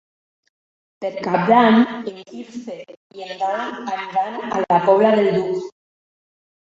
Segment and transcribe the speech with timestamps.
[1.03, 1.77] Per Cap d'Any
[2.13, 2.79] en Quirze
[3.19, 5.71] i en Dan aniran a la Pobla del Duc.